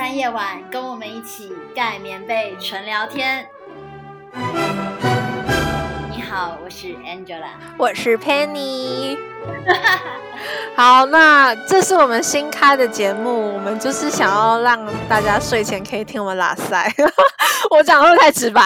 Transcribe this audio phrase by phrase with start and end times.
[0.00, 3.46] 三夜晚，跟我们一起盖棉被纯聊天。
[6.10, 9.18] 你好，我是 Angela，我是 Penny。
[10.74, 16.90] 好，那这是我们新开的节目，我们就是想要让大家睡前可以听我们拉塞。
[17.70, 18.62] 我讲会不会太直白？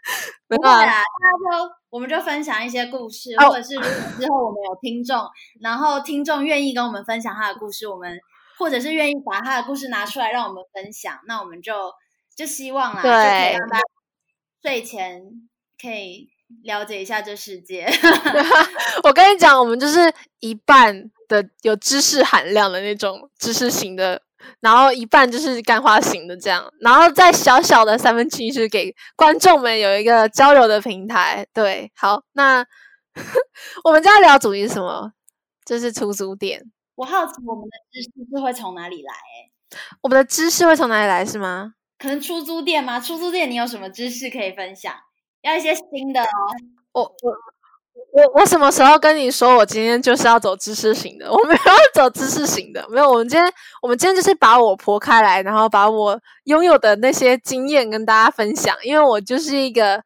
[0.48, 5.28] 没有啦，大家就我们就分享一些故事，或者是如果之后我们有听众，
[5.60, 8.18] 然后听众愿意跟我们分享他的故事，我们。
[8.60, 11.90] 或者是愿意把他的故事拿出来让我们分享，那我们就
[12.36, 13.82] 就希望啊，对，就可以让大家
[14.62, 15.22] 睡前
[15.80, 16.28] 可以
[16.62, 17.88] 了解一下这世界。
[19.02, 24.20] 我跟你讲，我们就是一半的有知识含量的那种知识型的，
[24.60, 31.46] 然后一半就是干花型的这样，然后再小小的三分之一是给观众们有一个交流的平台。
[31.54, 32.62] 对，好，那
[33.84, 35.12] 我们今天聊主题是什么？
[35.64, 36.70] 就是出租店。
[37.00, 39.10] 我好奇我们的知识是会从哪里来？
[39.14, 39.48] 哎，
[40.02, 41.72] 我们的知识会从哪里来是吗？
[41.98, 43.00] 可能出租店吗？
[43.00, 44.94] 出租店你有什么知识可以分享？
[45.40, 46.28] 要一些新的哦。
[46.92, 47.32] 我我
[48.12, 51.26] 我我什么时候跟你说我今天就是要走知识型的？
[51.32, 51.60] 我没有
[51.94, 53.10] 走知识型的，没有。
[53.10, 60.04] 我们今天我们今天就是把我剖开来，然后把我拥有的那些经验跟大家分享，因为我就是一个。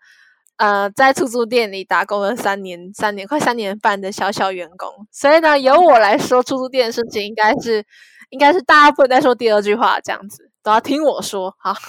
[0.57, 7.85] 呃，在出租店里打工了三年，三年快三年半的小小员工，所以呢，由我来说出租店的事情，应该是，
[8.31, 11.55] 应该是大家不能再说第二句话，这样子都要听我说。
[11.59, 11.81] 好， 好，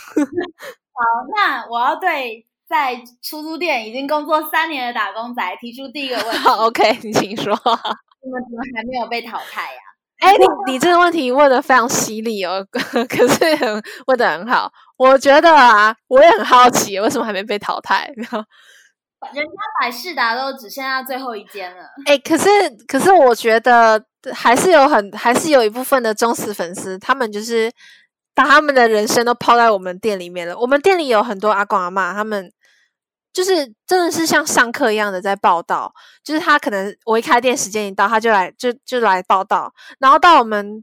[1.35, 6.37] 那我要对在出租店已经工作三年的打工仔提出第一个问题。
[6.39, 7.53] 好，OK，你请说。
[8.25, 9.79] 你们怎么还没有被淘汰呀？
[10.19, 14.71] 哎，你你这个问题问的非常犀利哦， 可是很问的很好。
[14.97, 18.11] 我觉得啊，我也很好奇，为什么还没被淘汰？
[18.15, 19.51] 人家
[19.81, 21.83] 百事达都只剩下最后一间了。
[22.05, 22.49] 哎，可是
[22.87, 27.71] 可是，我觉得还是有很还是有一部分的忠实粉丝，他们就是
[28.33, 30.57] 把他们的人生都抛在我们店里面了。
[30.57, 32.51] 我们店里有很多阿公阿妈，他们。
[33.33, 33.51] 就是
[33.85, 40.81] 真的是像上课一样的在报道，就是他可能我一开店时间一到，他就来就就来报道，然后到我们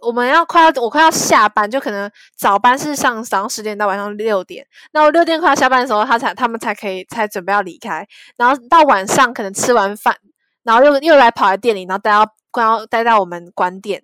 [0.00, 8.06] 我们要快要我快要下班，就可能早班是上早上十点到晚上六点，那我六点快要下班的时候，他才他们才可以才准备要离开，
[8.36, 10.16] 然后到晚上可能吃完饭，
[10.62, 14.02] 然后又又来跑来店里，然后待到关待到我们关店。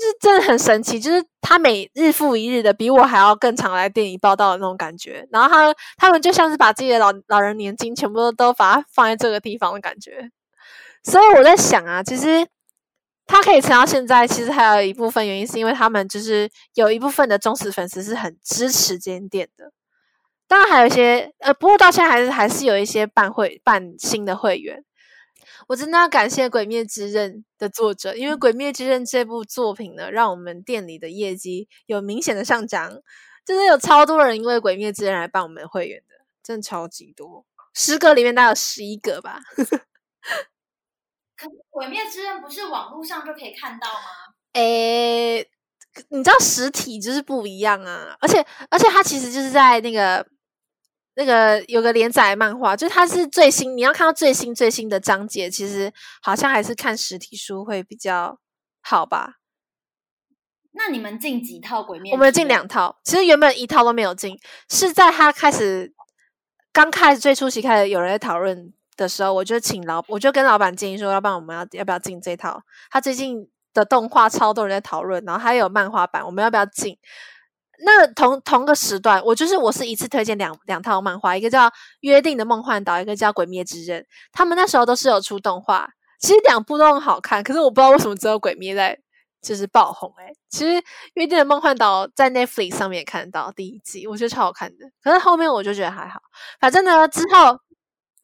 [0.00, 5.28] 就是真的很神奇，就是他每日复一日的比我还要更常来店里报到的那种感觉。
[5.30, 10.30] 然后他他们就像是把自己的老老人年金全部都都把它放在这个地方的感觉。
[11.04, 12.46] 所以我在想啊，其实
[13.30, 19.72] 他可以撑到现在，其实还有一部分原因是因为他们就是有一部分的忠实粉丝是很支持这间店的。
[20.48, 24.84] 当然还有一些呃，不过到现在还是还是有一些办会办新的会员。
[25.68, 33.00] 我真的要感谢《鬼灭之刃》的作者，因为《鬼灭之刃》这部作品呢，让我们店里的业绩有明显的上涨，
[33.46, 39.38] 就是有超多人因为《鬼灭之刃》来办我们会员的，真的超级多，十个里面大概有十一个吧。
[41.40, 44.34] 可是《鬼灭之刃》不是网络上就可以看到吗？
[44.52, 45.38] 诶，
[46.10, 50.26] 你知道实体就是不一样啊，而且而且它其实就是在那个。
[51.14, 55.92] 那个有个连载漫画，就是它是最新，你要看到最新最新的章节，其实
[56.22, 58.38] 好像还是看实体书会比较
[58.80, 59.34] 好吧？
[60.70, 62.12] 那你们进几套鬼灭？
[62.12, 64.38] 我们进两套，其实原本一套都没有进，
[64.70, 65.92] 是在他开始
[66.72, 72.60] 刚开始最初期开始有人在讨论的时候，我就请老，我就跟老板建议说，要不然我们要要不要进这套？
[72.90, 76.98] 他最近的动画超多人在讨论，然后还有漫画版，我们要不要进？
[77.82, 81.66] 那同同个时段，我就是我是一次推荐两两套漫画，一个叫
[82.00, 84.02] 《约定的梦幻岛》，一个叫《鬼灭之刃》。
[84.32, 85.88] 他们那时候都是有出动画，
[86.20, 87.42] 其实两部都很好看。
[87.42, 88.98] 可是我不知道为什么只有《鬼灭》在
[89.40, 90.30] 就是爆红诶。
[90.50, 90.72] 其实
[91.14, 94.84] 《约定的梦幻岛》在 Netflix 上面也看到第一季，我觉得超好看的。
[95.02, 96.20] 可是后面我就觉得还好。
[96.60, 97.58] 反正呢，之后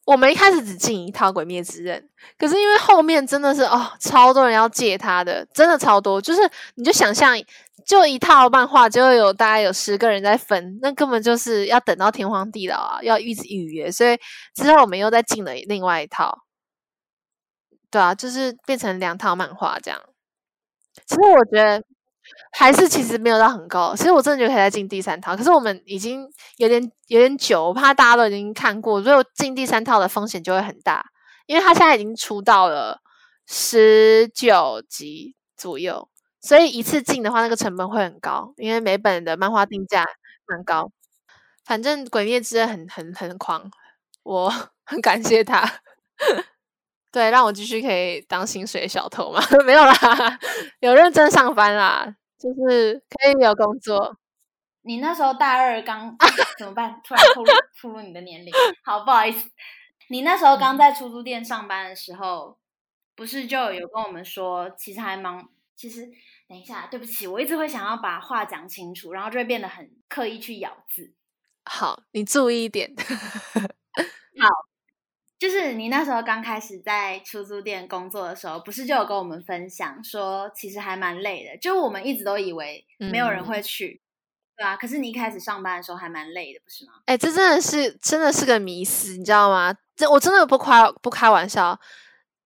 [0.07, 2.01] 我们一开始只进一套《鬼灭之刃》，
[2.39, 6.21] 可是因为后面真的是哦，超多人要借他的，真的超多。
[6.21, 6.41] 就是
[6.75, 7.37] 你就想象。
[7.85, 13.89] 就一套漫画就有大概有十个人在分，那根本就是要等到天荒地老啊，要一直预约。
[13.89, 14.19] 所以
[14.55, 16.37] 之后我们又再进了另外一套，
[17.89, 20.01] 对啊，就是变成两套漫画这样。
[21.05, 21.81] 其实我觉得
[22.51, 25.35] 还是其实没有到很高，其实我真的觉得可以再进第三套。
[25.35, 26.27] 可是我们已经
[26.57, 31.05] 有点有点久，我怕大家都已经看过，所以进第三套的风险就会很大，
[31.45, 32.99] 因为他现在已经出到了
[33.45, 36.09] 十九集左右。
[36.39, 40.05] 所以一次进的话，那个成本会很高，因为每本的漫画定价
[40.47, 40.89] 蛮高。
[41.65, 43.69] 反正《鬼灭之刃》很很很狂，
[44.23, 44.49] 我
[44.85, 45.69] 很感谢他。
[47.11, 49.41] 对，让我继续可以当薪水小偷嘛？
[49.65, 50.39] 没有啦，
[50.79, 54.17] 有认真上班啦，就是可以有工作。
[54.83, 56.15] 你那时候大二刚
[56.57, 57.01] 怎么办？
[57.03, 57.51] 突然透露
[57.81, 58.53] 透露你的年龄，
[58.83, 59.49] 好不好意思。
[60.09, 62.57] 你那时候刚在出租店上班的时候，
[63.15, 65.45] 不是就有跟我们说，其实还蛮……
[65.75, 66.09] 其实
[66.47, 71.13] 等一下，对不起，我一直会想要把话讲清楚，然后就会变得很刻意去咬字。
[71.65, 72.93] 好，你注意一点。
[74.39, 74.66] 好，
[75.39, 81.57] 就是你那时候刚开始在出租店工作的时候，不是就有跟我们分享说，其实还蛮累的。
[81.57, 84.01] 就我们一直都以为没有人会去。
[84.01, 84.03] 嗯
[84.57, 86.93] 对啊，可是你一开始上班的时候还蛮累的，不是吗？
[87.05, 89.71] 哎，这真的是真的是个迷思，你知道吗？
[89.95, 91.79] 这我真的不夸不开玩笑。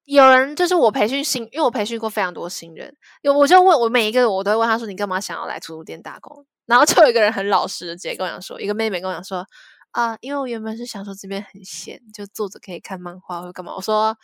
[0.03, 9.45] 有人就是我培训新，因为我培训过非常多新人，有我就问我每一个我都会问他说：“你干嘛想要来出租店打工？”然后就有一个人很老实的直接跟我讲说：“一个妹妹跟我讲说
[9.91, 14.17] 啊，因为我原本是想说这边很闲，就坐着可以看漫画或干嘛。”我说：“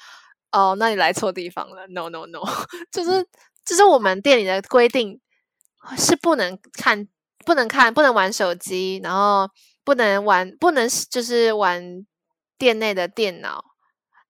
[0.52, 1.88] 哦，那你来错地方了。
[1.94, 2.42] ”No No No，
[2.92, 3.28] 就是
[3.66, 5.22] 就是我们店里的规定
[5.98, 7.08] 是不能看。
[7.46, 9.50] 不能看，不能玩手机，然后
[9.86, 12.06] 不能玩，不能就是玩
[12.58, 13.64] 店内的电脑，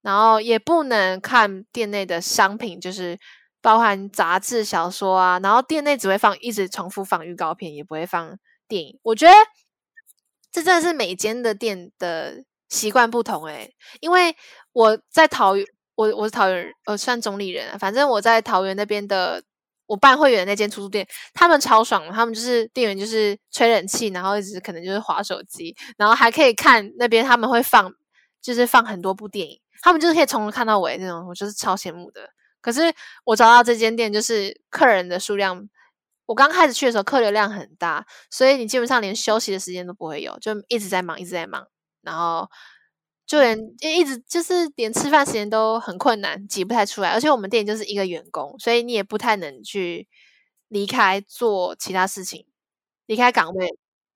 [0.02, 3.18] 然后也不能看店内的商品，就是
[3.60, 5.40] 包含杂志、小说啊。
[5.42, 8.38] 然后店内只会放一直重复放预告片，也不会放
[8.68, 9.00] 电影。
[9.02, 9.32] 我觉得
[10.50, 14.34] 这真的是每间的店的习惯不同诶、因为
[14.72, 19.42] 我在桃园，我我是桃园人，我算中坜人，反正我在桃园那边的。
[19.88, 27.90] 我办会员那间出租店，他们超爽，他们就是店员就是吹冷气，然后一直可能就是滑手机，然后还可以看那边他们会放，
[28.42, 32.28] 就是放很多部电影，他们就是可以从头看到尾那种，我就是超羡慕的。
[32.60, 32.92] 可是
[33.24, 35.66] 我找到这间店，就是客人的数量，
[36.28, 41.66] 我刚开始去的时候客流量很大，所以你基本上连休息的时间都不会有，就一直在忙，一直在忙，
[42.02, 42.48] 然后。
[43.28, 47.10] 就连一直就是连吃饭时间都很困难，挤不太出来。
[47.10, 50.08] 而且我们店就是一个员工，所以你也不太能去
[50.68, 52.46] 离开做其他事情，
[53.04, 53.68] 离开岗位。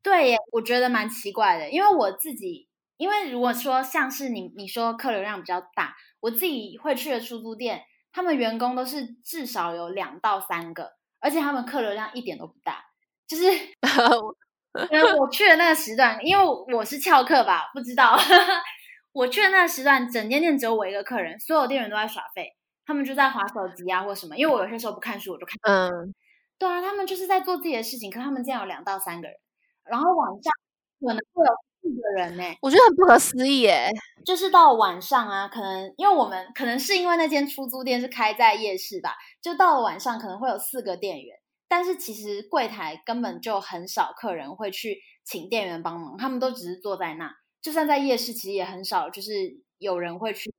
[0.03, 7.83] 对耶，我觉得蛮奇怪的，因为我自己，因为如果说像是你你说客流量比较大，我自己会去的出租店，
[8.13, 10.93] 他们员工都是至少有两到三个，
[11.23, 12.85] 而且他们客流量一点都不大，
[13.27, 13.45] 就是
[15.19, 18.19] 我去的那个时段，因为我是翘课吧，不知道。
[19.13, 22.49] 我去的那个时段，整间店只有我一个客人，所有店员都在耍废，
[22.87, 24.37] 他们就在划手机啊或什么。
[24.37, 25.57] 因为我有些时候不看书，我就看。
[25.65, 26.15] 嗯，
[26.59, 29.37] 对啊，他们就是在做自己的事情，可他们竟然有两到三个人，
[29.85, 30.53] 然后晚上
[31.01, 33.91] 可能会有四个人呢、欸，我觉得很不可思议耶。
[34.25, 41.37] 就是到晚上啊，可能因为我们可能是因为那间出租店是开在夜市吧，就到了晚上可能会有四个店员，
[41.69, 47.35] 但是其实柜台根本就很少客人会去请店员帮忙，他们都只是坐在那。
[47.61, 49.33] 就算在夜市，其实也很少，就是
[49.79, 50.53] 有人会去，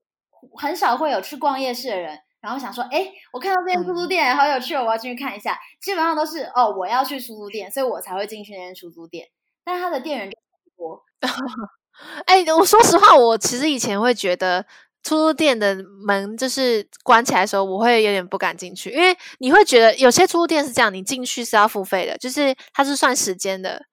[0.58, 5.58] 很少会有去逛夜市的人，然后想说，哎，我看到这间出租店好有趣，我要进去看一下。
[5.82, 9.30] 基本上都是哦，我要去出租店，所以我才会进去那间出租店。
[9.64, 10.38] 但他的店员就
[10.78, 11.04] 很多。
[12.26, 14.66] 哎，我说实话，我其实以前会觉得
[15.04, 23.86] 出租店的门就是关起来的时候，我会有点不敢进去，因为你会觉得有些出租店是这样，你进去是要付费的，就是它是算时间的。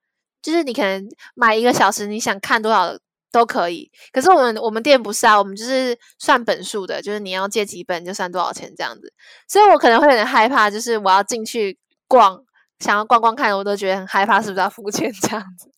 [0.42, 2.96] 就是你可能买一个小时，你想看多少
[3.30, 3.90] 都可以。
[4.10, 9.12] 可是我们我们店不是啊，我们就是算本数的，就是你要借几本就算多少钱这样子。
[9.46, 11.78] 所以我可能会有点害怕，就是我要进去
[12.08, 12.42] 逛，
[12.78, 15.70] 想要逛逛看，我都觉得很害怕，是不是要付钱这样子？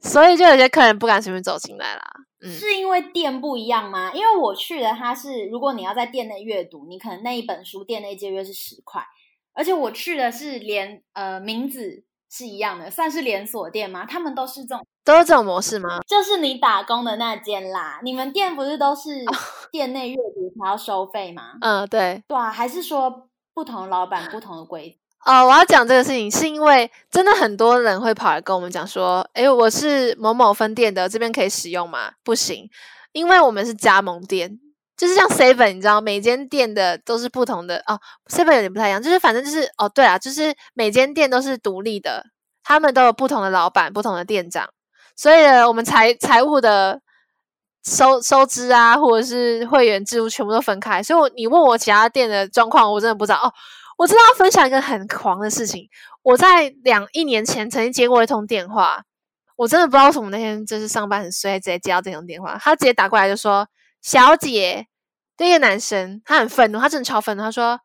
[0.00, 2.02] 所以就有些客人不敢随便走进来啦。
[2.42, 4.10] 嗯，是因为店不一样吗？
[4.12, 9.02] 因为我去的它是，如果你要在店内阅读，你可能那一本书店内借阅是十块，
[9.52, 12.04] 而且我去的是连呃名字。
[12.32, 14.06] 是一样的，算是连锁店吗？
[14.06, 15.98] 他们都是这种， 都是这种模式吗？
[16.06, 17.98] 就是你打工的那间啦。
[18.04, 19.24] 你们店不是都是
[19.72, 21.54] 店内阅读才要收费吗？
[21.60, 22.48] 嗯，对，对啊。
[22.48, 32.12] 还是说不同老板不同的规哦，我要讲这个事情，是因为真的很多人会跑来跟我们讲说，诶，我是某某分店的，这边可以使用吗？
[32.24, 32.68] 不行，
[33.12, 34.58] 因为我们是加盟店。
[34.96, 37.98] 就是像 Seven，你知道，每间店的都是不同的哦。
[38.28, 42.22] Seven 有点不太一样，就是反正就是哦，对啊，就是每间店都是独立的，
[42.62, 44.68] 他们都有不同的老板、不同的店长，
[45.16, 47.00] 所以呢，我们财财务的
[47.82, 51.02] 收收支啊，或者是会员制度全部都分开。
[51.02, 53.48] 所以，你问我其他店的状况，我真的不知道哦。
[54.00, 55.86] 我知道要分享一个很狂的事情，
[56.22, 59.02] 我在两一年前曾经接过一通电话，
[59.56, 63.68] 我真的不知道为什么那天就是上班很衰，直接接到这通电话，他直接打过来就说
[64.00, 64.86] ：“小姐。”
[65.36, 67.42] 那个男生他很愤怒，他真的超愤怒。
[67.42, 67.78] 他说：“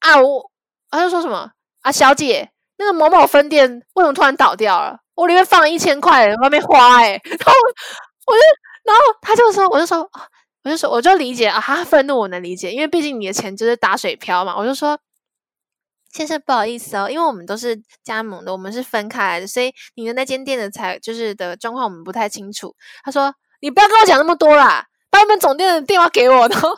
[0.00, 0.50] 啊，我……
[0.90, 1.50] 他就说什么
[1.82, 4.98] 啊，小姐，那个某某分店为什么突然倒掉了？
[5.14, 7.12] 我里面放了一千块，我还没花哎。
[7.22, 7.52] ”然后
[8.26, 8.40] 我就，
[8.84, 10.08] 然后他就说：“我就说，
[10.64, 14.98] 我就说，我就理解啊，他愤怒我能理解，因为毕竟你的钱就是打水漂嘛。”我就说
[16.10, 22.74] ：“先生，不好意思哦，因为我们都是加盟的，我们是分开来的，所以你的那间店的财就是的状况我们不太清楚。
[23.04, 26.48] 他说：“你不要跟我讲那么多啦，把你们总店的电话给我。
[26.48, 26.70] ”然后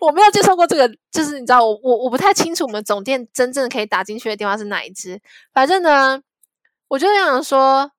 [0.00, 5.20] 我没有接受过这个，就是你知道，我我我不太清楚我们总店真正可以打进去的电话是哪一支。
[5.52, 6.20] 反正呢，
[6.88, 7.90] 我就想说，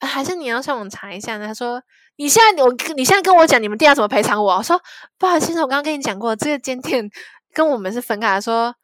[0.00, 1.48] 还是你要上网查一下呢。
[1.48, 1.82] 他说
[2.16, 4.80] ：“你现在我你现在跟我讲你们店要怎么赔偿我？”我说
[5.18, 7.10] ：“不好意思，我刚刚跟你讲过，这个间店
[7.52, 8.74] 跟我们是分开的。”说。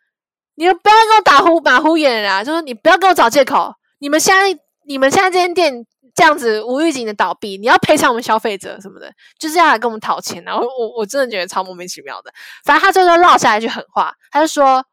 [0.55, 2.45] 你们不要跟我打呼马虎眼啊！
[2.45, 3.73] 就说你不要给我找借口。
[3.99, 10.43] 你们现在你们现在这间店这样子无预警的倒闭，你要赔偿我们消费者什么的，就是要来跟我们讨钱。
[10.45, 12.33] 然后我我真的觉得超莫名其妙的。
[12.65, 14.85] 反正他最后落下来一句狠话，他就说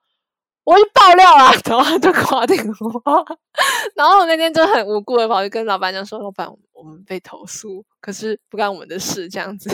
[0.64, 3.26] 我就爆料啊， 然后他就挂电话。
[3.96, 9.70] 然后我那天就很无辜的跑去跟老板娘说：“老板，我们被投诉，可是不干我们的事。”这样子，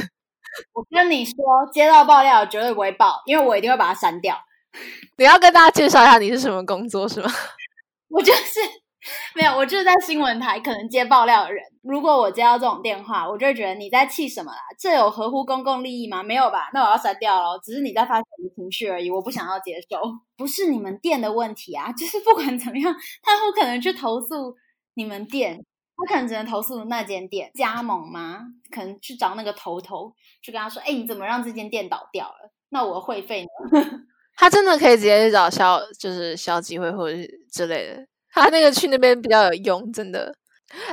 [0.73, 1.35] 我跟你说，
[1.73, 4.35] 接到爆料绝对不会报，因为我一定会把它删掉。
[5.17, 7.29] 你要跟大家介绍一下你是什么工作是吗？
[8.09, 8.59] 我就是
[9.35, 11.63] 没有，我就是在新闻台可能接爆料的人。
[11.83, 14.57] 如果我接到这种电话，我就会觉得你在气什么啦？
[14.79, 16.23] 这有合乎公共利益吗？
[16.23, 16.69] 没有吧？
[16.73, 17.59] 那我要删掉了。
[17.63, 19.99] 只是你在发泄你情绪而已，我不想要接受。
[20.35, 24.55] 不是你们店的问题啊，就是不管怎么样，他不可能去投诉
[24.95, 25.63] 你们店，
[25.97, 28.41] 他可能只能投诉那间店加盟吗？
[28.71, 32.51] 可能去找那个头头，去跟他说：“哎，你怎么让这间店倒掉了？
[32.69, 33.81] 那我会费呢？”
[34.35, 37.17] 他真的可以直接去找消，就是消机会或者
[37.51, 38.05] 之类的。
[38.33, 40.35] 他那个去那边比较有用，真的。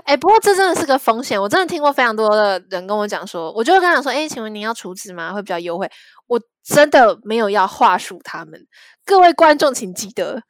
[0.05, 1.41] 哎，不过这真的是个风险。
[1.41, 5.33] 我真的听过非常多的人跟我讲说，我就会跟他说：“哎，请问您要储值吗？
[5.33, 5.91] 会比较优惠。”
[6.29, 8.61] 我真的没有要话术他们。
[9.05, 10.43] 各位观众，请记得，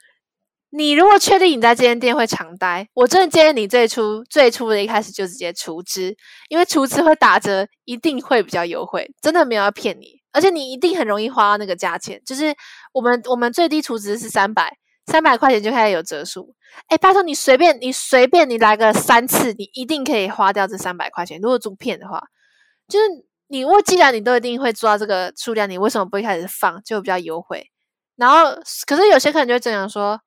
[0.71, 6.15] 你如果确定你在这间店会常待，我真的建议你最初最初的一开始就直接储值，
[6.49, 9.11] 因为储值会打折，一定会比较优惠。
[9.23, 10.21] 真的没有要骗你。
[10.35, 12.55] 而且你一定很容易花到那个价钱，就是
[12.93, 16.55] 我们我们最低储值是三百，三百块钱就开始有折数。
[16.89, 21.41] 哎，拜托你随便你随便你来个三次，你一定可以花掉这三百块钱。
[21.41, 22.23] 如果租片的话，
[22.89, 23.07] 就是
[23.49, 27.71] 你我既然你都一定会做到这个数量，你为什么不一开始放就比较优惠？
[28.17, 28.55] 然后
[28.87, 30.21] 可是有些客人就会这样说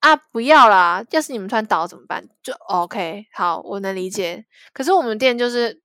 [0.00, 2.24] 啊，不要啦，要是你们突然倒了怎么办？
[2.42, 4.44] 就 OK，好，我能理解。
[4.72, 5.80] 可是我们店就是。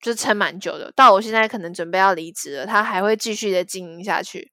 [0.00, 4.52] 就撑蛮久的，到我现在可能准备要离职了，他还会继续的经营下去。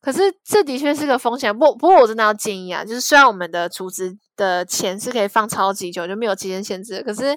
[0.00, 7.36] 可是这的确是个风险，不不过我真的要建议啊，就是虽然我们的储值的钱是可以放超级久，就没有期间限制，可是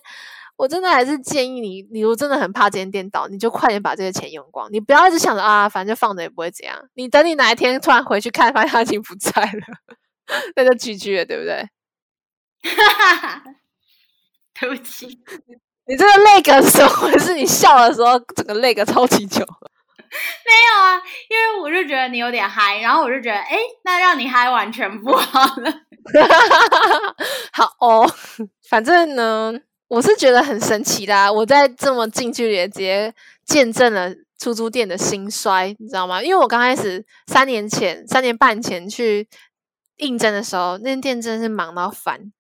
[0.58, 6.78] 我真的还是建议你，你如果真的很怕这间店倒，你就快点把这些钱用光，你不要一直想着啊，反正就放着也不会怎样。
[6.94, 9.94] 你等你哪一天突然回去看，发现他已经不在了，
[10.56, 11.68] 那就 GG 了，对不对？
[12.64, 13.44] 哈哈，
[14.60, 15.08] 对不起。
[15.88, 19.44] 你这个那个时候，还 是你笑的时候，整个那个超级久？
[20.46, 25.74] 没有啊，因为我就觉得你有点嗨，然后我就觉得，哎，那让你嗨完全不好了。
[27.54, 28.12] 好哦，
[28.70, 29.54] 反正呢，
[29.88, 31.32] 我是觉得很神奇啦。
[31.32, 33.14] 我在这么近距离的直接
[33.46, 36.22] 见证了出租店的兴衰，你知道吗？
[36.22, 39.30] 因为我刚开始三年前、三年半前去
[39.98, 42.34] 应征的时候，那间店真的是忙到烦。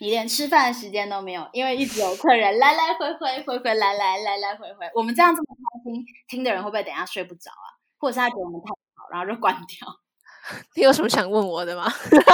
[0.00, 4.90] 你连吃饭的时间都没有，因为一直有客人来来回回，回回来来，来来回回。
[4.94, 5.46] 我们这样这么
[5.84, 7.78] 听，听的人会不会等下睡不着啊？
[7.98, 10.00] 或者是他觉得我们太吵，然后就关掉？
[10.74, 11.90] 你有什么想问我的吗？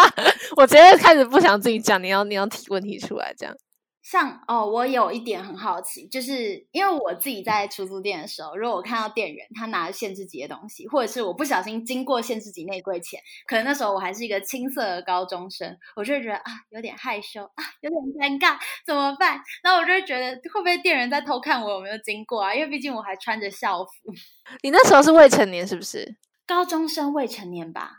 [0.57, 3.55] 我直接开始不想自己讲，你要你要提问题出来，这样。
[4.03, 19.41] 像哦，我有一点很好奇，就是因为我自己在出租店的时候，如果我看到店员他拿着限制级的东西，或者是我不小心经过限制级内柜前，可能那时候我还是一个青涩的高中生，我就会觉得啊，有点害羞啊，有点尴尬，怎么办？
[19.63, 22.55] 然后我就会觉得会不会店员在偷看我有没有经过啊？
[22.55, 23.91] 因为毕竟我还穿着校服。
[24.63, 26.17] 你那时候是未成年是不是？
[26.47, 27.93] 高中生未成年吧？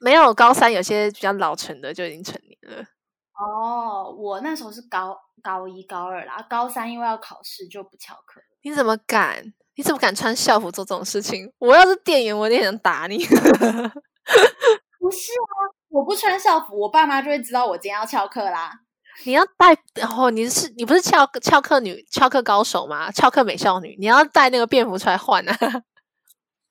[0.00, 2.84] 没有，高三有些比较老成的就已经成年了。
[3.38, 8.40] 哦，我那时候是高高一、高二啦，高三因为要考试就不翘课。
[8.62, 9.52] 你怎么敢？
[9.74, 11.52] 你怎么敢穿校服做这种事情？
[11.58, 13.18] 我要是店员，我一定想打你。
[14.98, 15.56] 不是啊，
[15.90, 18.72] 我不穿校服，我爸妈就会知道我今天要翘课啦。
[19.24, 23.10] 你要带，然后你是你不是翘翘课女、翘课高手吗？
[23.12, 25.56] 翘课美少女，你要带那个便服出来换啊。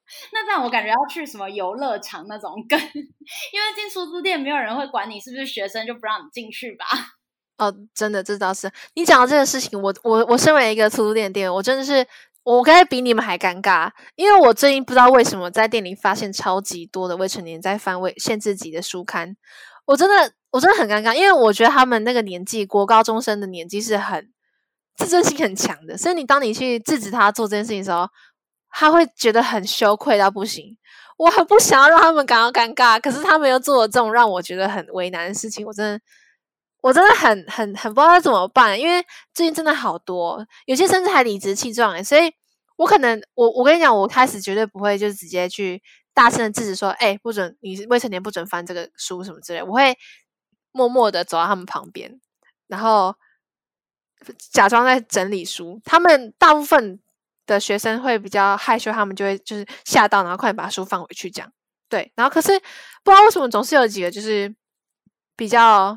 [0.31, 6.85] 那这样我感觉要去什么游乐场那种跟，因为进出租店没有人会管你是不是学生，就不让你进去吧。
[7.57, 8.71] 哦，真的，这倒是。
[8.95, 12.05] 你讲的这个事情，我我我身为一个出租店店员，我真的是
[12.43, 19.35] 我该比你们还尴尬，因为我最近不知道为什么在店里发现超级多的未成年在翻未限制级的书刊，
[19.85, 24.31] 我真的我真的很尴尬，因为我觉得他们那个年纪，国高中生的年纪是很
[24.97, 28.07] 自尊心很强的，所以你当你去制止他做这件事情的时候。
[28.77, 30.77] 他会觉得很羞愧到不行。
[31.15, 36.01] 我很不想要让他们感到尴尬，可是他们又做了这种让我觉得很为难的事情，我真的，
[36.81, 39.01] 我真的很很很不知道怎么办，因为
[39.33, 42.29] 最近真的好多，有些甚至还理直气壮诶，所以
[42.75, 45.81] 我可能我我跟你讲，我开始绝对不会就直接去
[46.13, 49.97] 大声的制止说，哎，不准你未成年不准翻这个书什么之类，我会
[50.73, 52.19] 默默的走到他们旁边，
[52.67, 53.15] 然后
[54.51, 56.99] 假装在整理书，他们大部分。
[57.45, 61.51] 的学生会比较害羞，他们就会就是吓到，然后快点把书放回去，这样
[61.89, 62.11] 对。
[62.15, 62.59] 然后可是
[63.03, 64.55] 不知道为什么总是有几个就是
[65.35, 65.93] 比较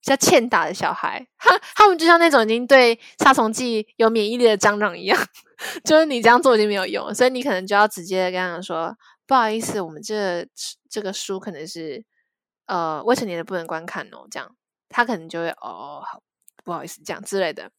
[0.00, 5.18] 比较欠打的小孩，他他们就像那种已经对杀虫剂有免疫力的蟑螂一样，
[5.84, 8.96] 就是你这样做已经没有用，所以你可能就要直接跟他们说
[9.26, 10.46] 不好意思，我们这
[10.88, 12.04] 这个书可能是
[12.66, 14.56] 呃未成年的不能观看哦，这样
[14.88, 16.22] 他可能就会哦好
[16.64, 17.70] 不好意思这样之类的，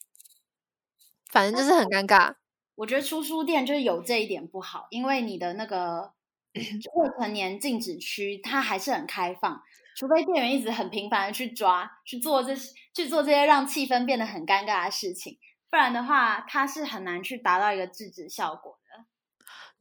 [1.32, 2.36] 反正就是很尴尬。
[2.82, 6.14] 我觉得出书店就是有这一点不好，因为你的那个
[6.56, 9.62] 未成年禁止区它还是很开放，
[9.96, 15.38] 除非店员一直很频繁的去抓去做这去做这些让气氛变得很尴尬的事情，
[15.70, 19.06] 不然的话它是很难去达到一个制止效果的。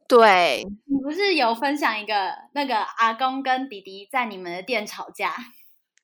[0.06, 5.30] 对，你不是有分享一个那个阿公跟弟弟在你们的店吵架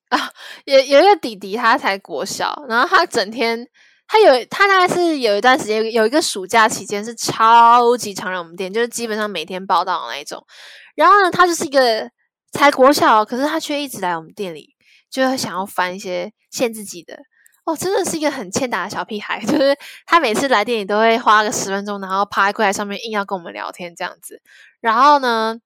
[0.09, 0.33] 啊？
[0.65, 3.69] 有有一个弟弟他才国小，然后他整天。
[4.09, 10.47] 他有，他大概是有一段时间，有一个暑假期间是超级常来我们店，就是基本上每天报到那一种。
[10.95, 12.09] 然后呢，他就是一个
[12.53, 14.77] 才国小，可是他却一直来我们店里，
[15.11, 17.19] 就会想要翻一些限制级的。
[17.65, 24.41] 哦，真的是一个很欠打的小屁孩， 就是他每次来店里都会花个十分钟，然后趴在柜台上面硬要跟我们聊天这样子。
[24.81, 25.59] 然后呢，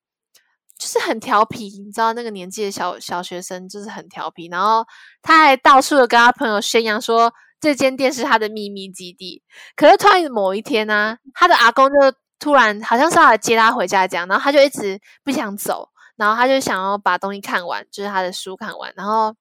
[0.79, 4.49] 就是很调皮，你知道那个年纪的小小学生就是很调皮。
[4.49, 4.87] 然后
[5.21, 7.31] 他还到处的跟他朋友宣扬说。
[7.61, 9.43] 这间店是他的秘密基地，
[9.77, 11.95] 可是突然某一天呢、啊，他的阿公就
[12.39, 19.35] 突然好像是要来接他回家这样，然后他就一直不想走，然后他就想要把东西看完，就是他的书看完，然后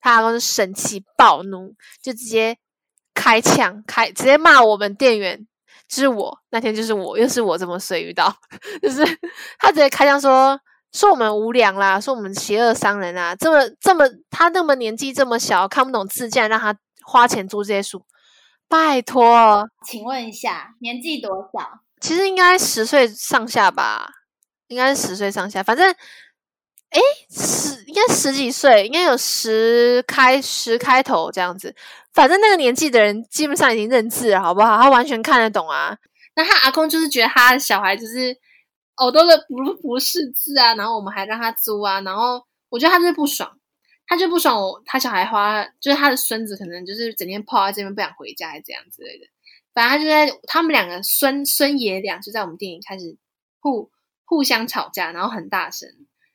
[0.00, 2.56] 他阿公就生气暴怒，就直接
[3.12, 5.44] 开枪开，直接骂我们店员，
[5.88, 8.32] 就是我那天就是我又是我这么衰遇到，
[8.80, 9.04] 就是
[9.58, 10.56] 他直接开枪说
[10.92, 16.72] 说我们无良啦，说我们邪恶商人啊，这么这么他那么年纪这么小看不懂字，竟然让他。
[17.04, 18.04] 花钱租这些书，
[18.68, 21.80] 拜托，请问一下，年纪多小？
[22.00, 24.10] 其实应该十岁上下吧，
[24.68, 25.62] 应该是十岁上下。
[25.62, 25.88] 反正，
[26.90, 31.74] 诶，十应该十几岁，应该有十开十开头这样子。
[32.12, 34.76] 反正那个年纪的人基本上已经认字了，好不好？
[34.76, 35.96] 他完全看得懂啊。
[36.34, 38.36] 那他阿公就是觉得他的小孩就是
[38.96, 43.58] 耳朵的不不识字啊，然后我们还让他租啊，然后我觉得他就是不爽。
[44.12, 49.24] 他就不爽我，他小孩花就是他的孙子，可能就是整天泡在这边不想回家，还是这样之类的。
[49.72, 53.16] 反正他就在他们两个孙孙爷俩就在我们店里开始
[53.58, 53.90] 互
[54.26, 55.88] 互相吵架，然后很大声。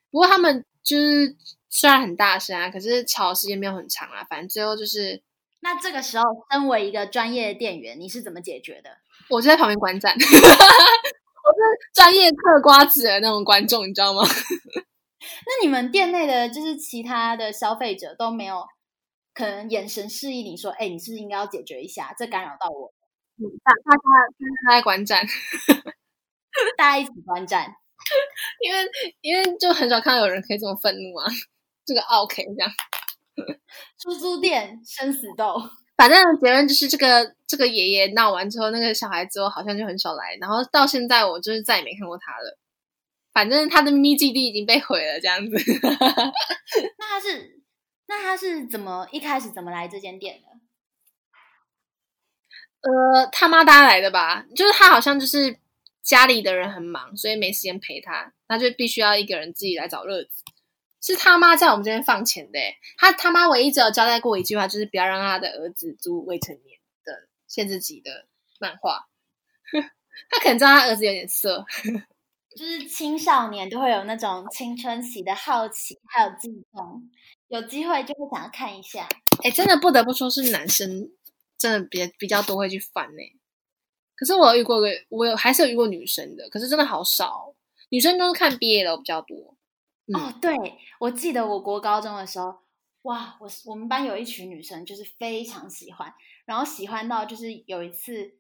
[0.10, 1.36] 不过他们就是
[1.70, 4.26] 虽然很大声啊，可是吵的时间没有很长啊。
[4.28, 5.22] 反正最后就是，
[5.60, 8.90] 那这个时候，身为一个专业的店员，你是怎么解决的？
[9.30, 10.26] 我就在旁边观战， 我是
[11.94, 14.24] 专业嗑瓜子的那种观众，你知道吗？
[15.46, 18.64] 那你们店内的就是其他的消费者都没有
[19.34, 22.94] 可能眼神示意你说，哎、欸，你是不是应该要解决一下，这干扰到我。
[23.64, 24.02] 大大家
[24.68, 25.24] 大家观战，
[26.76, 27.72] 大家一起观战，
[28.66, 28.80] 因为
[29.22, 31.26] 因为就很少看到有人可以这么愤怒啊，
[31.86, 32.72] 这个 OK 这样。
[34.02, 35.62] 出租店生死斗，
[35.96, 42.58] 反正结论就是这个这个爷爷闹完之后，那个小孩之后好像就很少来，然后到现在我就是再也没看过他了。
[43.38, 45.56] 反正他的秘密基地已经被毁了，这样子。
[46.98, 47.62] 那他是，
[48.08, 50.48] 那他是怎么一开始怎么来这间店的？
[52.82, 55.60] 呃，他妈搭来的吧，就是他好像就是
[56.02, 60.44] 家里的人很忙，所以没时间陪他，他就必须要一个人自己来找乐子。
[61.00, 62.60] 是他妈在我们这边放钱的，
[62.98, 68.26] 他他妈唯一只有交代过一句话，就是不要让他的儿子租未成年的限制级的
[68.60, 69.08] 漫画。
[70.32, 71.64] 他可能知道他儿子有点色。
[72.58, 77.08] 就是青少年都会有那种青春期的好奇，还有悸动，
[77.50, 79.08] 有机会就会想要看一下。
[79.44, 81.12] 哎，真的不得不说是男生，
[81.56, 83.22] 真的比比较多会去翻呢。
[84.16, 87.54] 可是我有遇过个，我有还是有遇过女生的，可是真的好少，
[87.90, 89.56] 女生都是看毕业的比较多。
[90.08, 90.56] 嗯、哦，对，
[91.00, 92.56] 我记得我国高中的时候，
[93.04, 96.12] 哇，我我们班有一群女生就是非常喜欢，
[96.46, 98.34] 然后喜欢到就是有一次。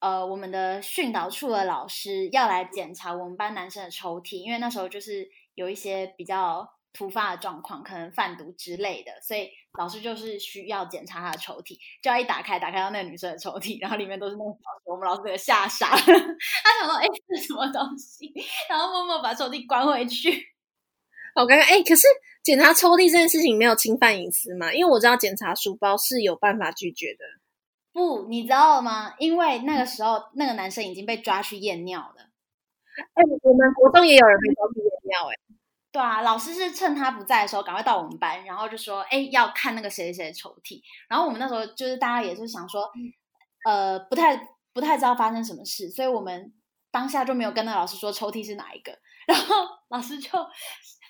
[0.00, 18.32] 呃，我们的训导处的老师要来检查我们班男生的抽屉，因为那时候就是有一些比较突发的状况，可能贩毒之类的，所以老师就是需要检查他的抽屉，就要一打开，打开到那个女生的抽屉，然后里面都是那种小，我们老师给吓傻了， 他想说，哎，这是什么东西？
[18.70, 20.30] 然后默默把抽屉关回去。
[21.36, 22.06] 好尴尬，哎，可是
[22.42, 24.72] 检查抽屉这件事情没有侵犯隐私吗？
[24.72, 27.39] 因为我知道检查书包是有办法拒绝的。
[27.92, 29.14] 不，你知道吗？
[29.18, 32.30] 因为那个时候那个男生已经被抓去验尿了。
[33.14, 35.34] 哎，我们国中也有人被抓去验尿，哎。
[35.92, 42.88] 对啊，老师是趁他不在的时候赶快到我们班，然后就说：“哎，要看那个谁谁谁的抽屉。”然后我们那时候就是大家也是想说，
[43.64, 44.36] 呃，不太
[44.72, 46.54] 不太知道发生什么事，所以我们
[46.92, 48.96] 当下就没有跟那老师说抽屉是哪一个。
[49.26, 50.30] 然后老师就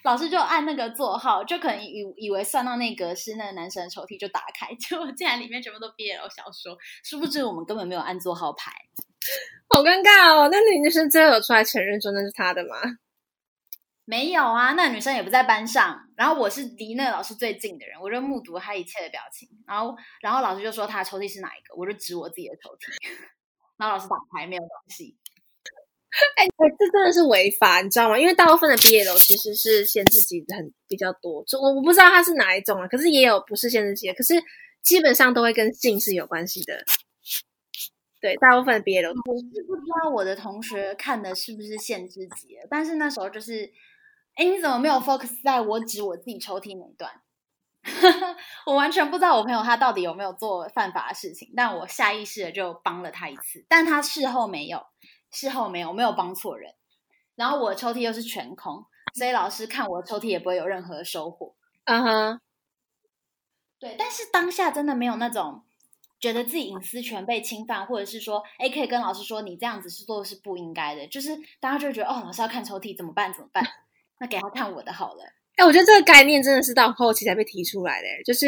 [0.02, 8.72] 老师就按那个座号，就可能以以为算到那个是那个男生的抽屉，就打开，结果竟然里面全部都 BL 小说，殊不知我们根本没有按座号排，
[9.68, 10.48] 好尴尬哦！
[10.50, 12.76] 那女生最后有出来承认说那是他的吗？
[14.06, 16.08] 没有啊，那女生也不在班上。
[16.16, 19.48] 然后我是离那个老师最近的人，我就目睹他一切的表情。
[19.68, 22.90] 然后，然后老师就说他的抽屉是哪一个，我就指我自己的抽屉。
[23.78, 25.16] 然后老师打开，没有东西。
[26.36, 26.46] 哎，
[26.78, 28.18] 这真的是违法，你知道吗？
[28.18, 32.88] 因为大部分的毕业楼其实是限制级很比较多，就我我不知道它是哪一种啊。
[32.88, 34.34] 可是也有不是限制级的，可是
[34.82, 36.84] 基本上都会跟性是有关系的。
[38.20, 43.72] 对，大部分的 BL，我是不知道我的同学看的是不是限制级，但是那时候就是。
[44.36, 47.10] 哎，你怎么没有 focus 在我指我自己抽屉那一段？
[48.64, 54.86] 我完全不知道我朋友他到底有没有做犯法的事情，但我下意识的就帮了他一次，但他事后没有，
[55.30, 56.74] 事后没有，没有帮错人。
[57.36, 61.54] 然后我的抽屉又是全空，所以老师看我的抽屉也不会有任何收获。
[61.84, 62.40] 嗯哼，
[63.78, 65.64] 对，但是当下真的没有那种
[66.20, 73.32] 觉得自己隐私权被侵犯，或者是说，哎，可以跟老师说你这样子是做的是不应该的，就是大家就会觉得哦，老师要看抽屉怎么办？
[73.32, 73.64] 怎么办？
[74.20, 75.24] 那给他看我的好了。
[75.56, 78.08] 哎，我觉得这个概念真的是到后期才被提出来的。
[78.24, 78.46] 就是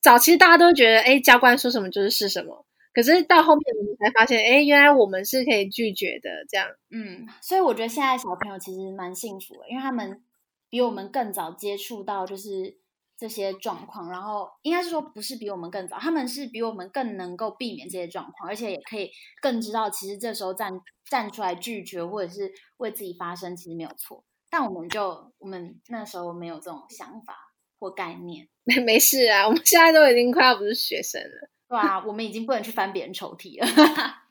[0.00, 2.65] 早期大家都觉得，哎，教官说什么就是是什么。
[2.96, 6.30] 可是到后面我们才发现，哎，原来我们是可以拒绝的。
[6.48, 10.24] 这样，嗯，所以我觉得现在小朋友其实蛮幸福的，因为他们
[10.70, 12.78] 比我们更早接触到就是
[13.18, 14.08] 这些状况。
[14.10, 19.10] 然后应该是说不是比我们更早，他们是比我们更能够避免这些状况，而且也可以
[19.42, 20.80] 更知道，其实这时候站
[21.10, 24.24] 站出来拒绝或者是为自己发声，其实没有错。
[24.48, 27.36] 但我们就我们那时候没有这种想法
[27.78, 33.66] 或概念，没 没事啊，我们现在都已经快要不是学生了，对啊，我们已经不能去翻别人抽屉了，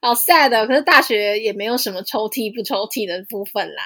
[0.00, 0.66] 好 sad。
[0.66, 3.82] 可是大学也没有什么抽屉不抽屉的部分啦。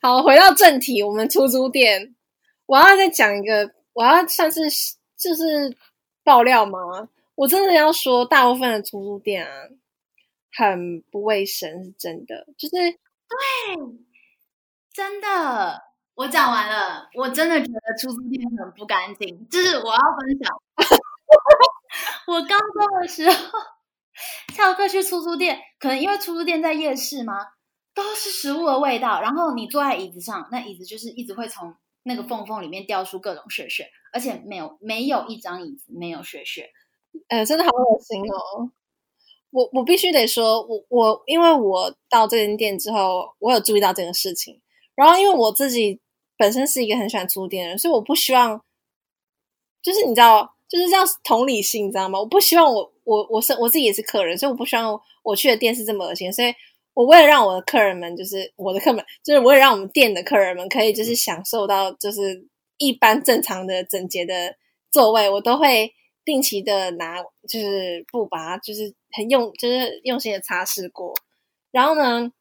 [0.00, 2.14] 好，回到正题，我们出租店，
[2.66, 4.62] 我要再讲一个，我要算是
[5.16, 5.76] 就是
[6.22, 7.08] 爆料吗？
[7.36, 9.52] 我真的要说，大部分的出租店啊，
[10.52, 12.74] 很不卫生，是真的，就是。
[13.26, 13.36] 对，
[14.92, 15.82] 真的，
[16.14, 17.08] 我讲完了。
[17.14, 20.62] 我真的觉得出租店很不干净，就是我要分享。
[22.26, 23.58] 我高中的时候，
[24.54, 27.34] 翘课去出租店，可能因为出租店在夜市嘛，
[27.94, 29.20] 都是食物的味道。
[29.20, 31.74] 然后你坐在椅子上，那椅子就是一直会从
[32.04, 36.70] 那个缝缝里面掉出各种屑屑，而且没有没有一张椅子没有屑屑，
[37.28, 38.70] 呃，真的好恶心哦。
[39.50, 44.60] 我我必须得说，我我因为我到这间店之后，我有注意到这个事情。
[44.96, 46.00] 然后因为我自己
[46.36, 48.60] 本身是一个很喜欢出租店的人，所以我不希望，
[49.82, 52.18] 就是你知道，就是这样同理心，你知道吗？
[52.18, 56.32] 我不希望我我我是我自己也是客人，所以我不希望我去的店是这么恶心。
[56.32, 56.54] 所以
[56.94, 64.56] 我为了让我的客人们，就是我的客人们，就是为了让我们店的客人们可以就是享受到就是一般正常的整洁的
[64.90, 65.94] 座位，我都会。
[66.26, 71.12] 定期的拿就是布把它就是很用就是用心的擦拭过，
[71.70, 72.32] 然后呢，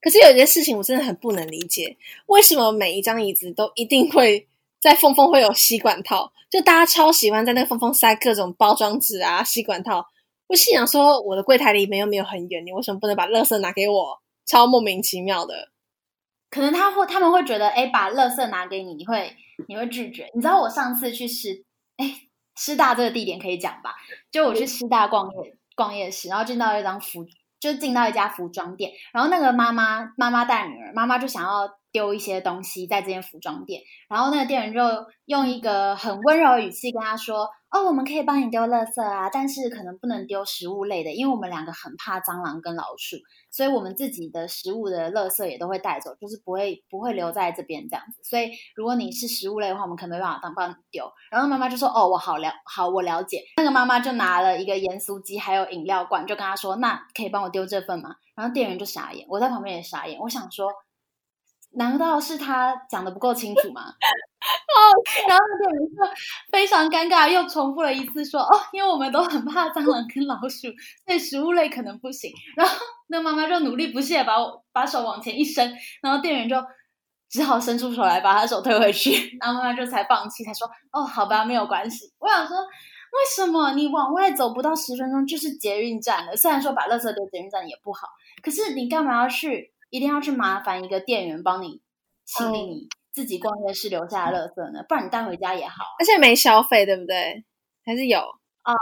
[0.00, 4.46] 可是有一件事情我真的很不能理解，为什么每一张椅子都一定会
[4.80, 6.32] 在缝缝会有吸管套？
[6.50, 10.06] 就大家超喜欢在那个缝缝塞各种包装纸啊、吸管套。
[10.46, 14.20] 我心想说，我的柜台离没有没有很远，你为什么不能把垃圾拿给我？
[14.46, 15.70] 超莫名其妙的。
[16.50, 19.36] 可能他会他们会觉得，哎，把垃圾拿给你，你会
[19.68, 20.30] 你会拒绝。
[20.34, 21.64] 你知道我上次去师，
[21.96, 22.22] 哎。
[22.60, 23.94] 师大这个地点可以讲吧？
[24.32, 27.24] 就我去师大逛夜逛夜市，然后见到一张服，
[27.60, 37.48] 就进到一家服装店，然后那个妈妈妈妈带女儿，妈妈就想要丢一些东西在这间服装店，然后那个店员就用一个很温柔的语气跟她说。
[37.70, 43.16] 哦，我们可以帮你丢垃圾啊，但是可能不能丢食物类的，因为我们两个很怕蟑螂跟老鼠，
[43.50, 48.18] 所以我们自己的食物的垃圾也都会带走，就是不会不会留在这边这样子。
[48.22, 51.04] 所以如果你是食物类的话，我们可能没办法当帮你丢。
[51.30, 60.18] 然后妈妈就说：“哦，我好了，好，我了解。”那个妈妈就拿了一个盐酥鸡还有饮料罐，就跟他说：“那可以帮我丢这份吗？”然后店员就傻眼，我在旁边也傻眼。
[60.18, 60.72] 我想说，
[61.72, 63.82] 难道是他讲的不够清楚吗？
[64.68, 64.80] 哦，
[65.28, 65.96] 然后店员就
[66.52, 70.68] 非常尴尬，又重复了一次说：“哦，因为我们都很怕蟑螂跟老鼠，
[71.04, 72.76] 所以食物类可能不行。”然后
[73.08, 76.56] 那妈妈就努力不懈把我把手往前一伸，然后店员就
[77.28, 86.36] 只好伸出手来把他手推回去，然后妈妈就才放弃，才说：“哦，好吧，没有关系。”我想说，为什么你往外走不到十分钟就是捷运站了？
[86.36, 88.08] 虽然说把垃圾丢捷运站也不好，
[88.42, 89.72] 可是你干嘛要去？
[89.90, 91.80] 一定要去麻烦一个店员帮你
[92.24, 94.84] 清理你自己逛夜市留下的垃圾呢？
[94.88, 95.84] 不然你带回家也好。
[95.98, 97.44] 而且没消费，对不对？
[97.84, 98.18] 还是有？
[98.64, 98.74] 呃，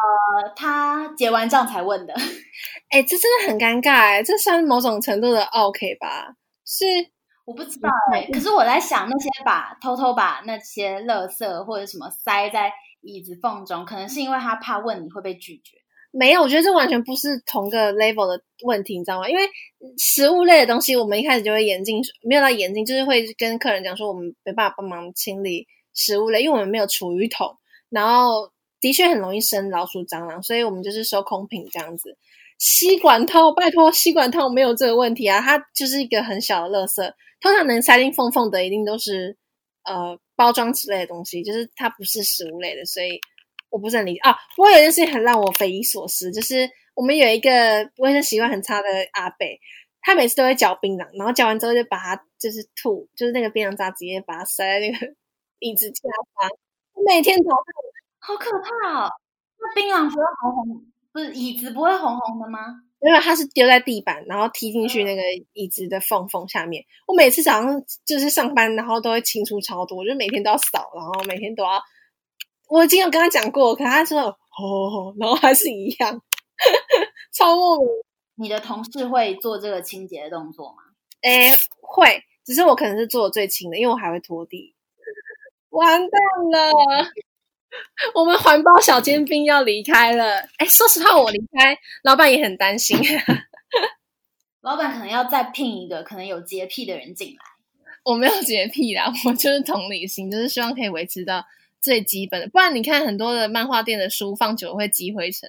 [0.57, 2.14] 他结完账才问的。
[2.90, 6.35] 哎，这真的很尴尬哎，这算某种程度的 OK 吧？
[6.64, 6.85] 是
[7.45, 15.77] 我不知道哎，可是我在想，那些把偷偷把那些垃圾或者什么塞在椅子缝中，可能是因为他怕问你会被拒绝。
[16.12, 19.29] 没有，我觉得这完全不是同个 level 的问题，你知道吗？
[19.29, 19.42] 因为
[19.99, 27.55] 食物类的东西，我们一开始就会严禁，没有到严禁，就是会跟客人讲说，我们没办法帮忙清理食物类，因为我们没有厨余桶，
[27.90, 32.16] 然后的确很容易生老鼠、蟑螂，所以我们就是收空瓶这样子。
[32.59, 39.37] 吸管套，拜托，吸管套没有这个问题啊，它就是一个很小的垃圾，通常能塞进缝缝的，一定都是
[39.85, 43.21] 呃包装之类的东西，就是它不是食物类的，所以。
[43.77, 44.35] 我不是很理解啊！
[44.57, 49.47] 我有一件事情很让我匪夷所思，就是我们有一个卫生习惯很差的阿伯，
[50.01, 55.15] 他每次都会嚼槟榔，然后嚼完之后就把它就是吐，就是那个槟榔渣直接把它塞在那个
[55.61, 56.51] 椅子下方。
[57.07, 57.59] 每天早上
[58.19, 59.11] 好可怕哦！
[59.59, 62.81] 那槟榔不会红红，不是椅子不会红红的吗？
[63.03, 65.21] 因为它是丢在地板，然后踢进去那个
[65.53, 66.83] 椅子的缝缝下面。
[67.07, 71.79] 我每次早上就是上班，然后都会清出超多，我就每天都要扫，然后每天都要。
[72.69, 76.21] 我已经有跟他讲过，可他说哦，然后还是一样，
[77.33, 77.87] 超莫名。
[78.39, 80.83] 你的同事会做这个清洁的动作吗？
[81.23, 84.75] 哎，会，只是我可能是做的最轻的，因为我还会拖地。
[85.71, 86.73] 完蛋了，
[88.15, 90.41] 我们环保小尖兵要离开了。
[90.59, 92.99] 哎，说实话，我离开，老板也很担心。
[94.61, 97.43] 老板可能要再聘一个可能有洁癖的人进来。
[98.05, 101.45] 我没有洁癖啦，我就是同理心，就是希望可以维持到。
[101.81, 105.49] 最基本的，不然你看很多的漫画店的书放久了会积灰尘，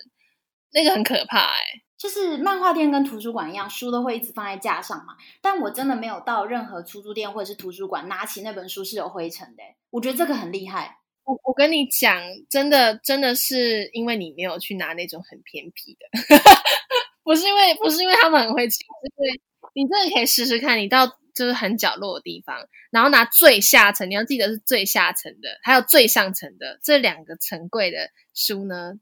[0.71, 1.81] 那个很可怕哎、欸。
[1.97, 5.15] 就是漫画店跟图书馆一样，书都会一直放在架上嘛。
[5.41, 9.75] 但我真的没有到任何出租店或者是图书馆拿起那本书是有灰尘的、欸。
[9.89, 10.99] 我觉得这个很厉害。
[11.23, 16.37] 我我跟你讲，真的真的是因为你没有去拿那种很偏僻的，
[17.23, 19.41] 不是因为不是因为他们很会清，是因为
[19.73, 21.07] 你真的可以试试看，你到。
[21.37, 28.99] 就是很角落的地方，然后拿最下层，你要记得是最下层的，还有最上层的这两个层柜的书呢，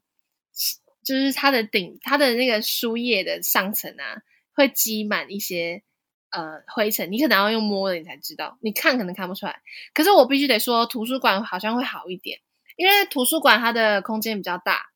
[1.02, 4.20] 就是它的顶，它的那个书页的上层啊，
[4.52, 5.82] 会积满一些
[6.28, 9.62] 呃灰尘，你可能要用摸的，你才知道，你看可能看不出来。
[9.94, 12.38] 可是我必须得说，图书馆好像会好一点，
[12.76, 14.90] 因为图书馆它的空间比较大，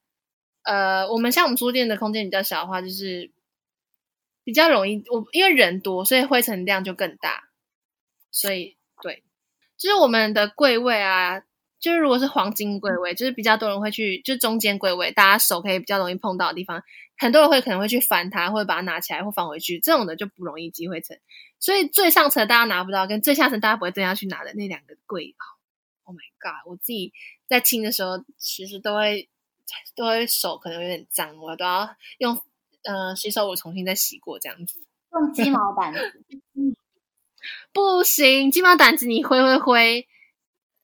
[0.65, 3.31] 呃，我们像我们书店的空间比较小的话，就是。
[4.43, 7.45] 比较容易，我因为人多，所以灰尘量就更大。
[8.33, 9.23] 所以，对，
[9.77, 11.41] 就是我们的柜位啊，
[11.81, 16.83] 就是如果是黄金柜位，就是比较多人会去，就中间柜位，大家手可以比较容易碰到的地方，
[17.19, 21.19] 很多人会可能会去翻它，或者把它拿起来或放回去，这种的就不容易积灰尘。
[21.59, 25.35] 所以最上层大家拿不到，跟最下层大家不会蹲下去拿的那两个柜
[26.05, 26.71] ，Oh my god！
[26.71, 27.13] 我自己
[27.49, 29.29] 在清的时候，其实都会
[29.97, 32.41] 都会手可能有点脏，我都要用。
[32.85, 36.23] 呃，洗手我重新再洗过这样子，用鸡毛掸子，
[37.73, 40.09] 不行，鸡毛掸子你挥挥挥，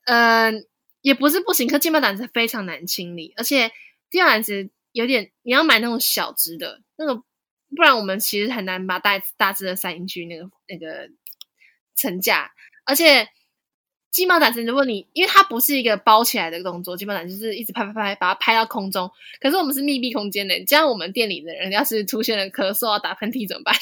[0.05, 0.65] 嗯、呃，
[1.01, 3.71] 也不是不行，可鸡毛掸子非常难清理，而且
[4.11, 11.11] 鸡毛掸子有点，你要买那种小只的，那个不然我们其实很难把大大只的塞进去那个那个
[11.95, 12.53] 层架，
[12.85, 13.29] 而且。
[14.17, 19.11] 鸡毛掸子，如果你因为它不是一个包起来的动作，鸡毛掸子就是一直拍拍拍，把它拍到空中。
[19.43, 23.75] 可是我们是密闭空间的，这样我们店里的人要是出现了咳嗽啊、打喷嚏怎么办？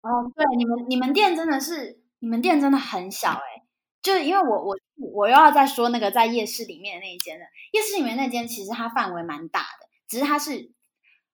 [0.00, 3.62] 哦，对，你们你们店真的是，你们店真的很小诶、
[4.02, 4.74] 就是因为我我
[5.12, 7.44] 我又要再说那个在夜市里面的那一间了。
[7.72, 10.70] 夜市里面那间其实它范围蛮大的，只是它是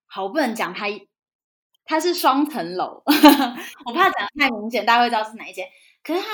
[0.07, 0.87] 好不能讲它，
[1.85, 3.01] 它是双层楼，
[3.85, 5.65] 我怕讲得太明显，大家会知道是哪一间。
[6.03, 6.27] 可是它。